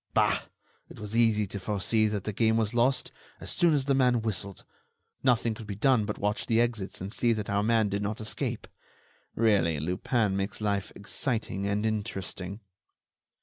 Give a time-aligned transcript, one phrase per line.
[0.15, 0.45] Bah!
[0.89, 4.23] It was easy to foresee that the game was lost, as soon as the man
[4.23, 4.65] whistled;
[5.21, 8.19] nothing could be done but watch the exits and see that our man did not
[8.19, 8.67] escape.
[9.35, 12.61] Really, Lupin makes life exciting and interesting."